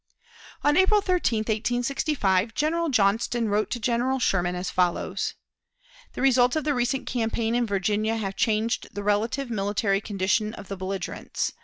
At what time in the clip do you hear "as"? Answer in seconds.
4.55-4.71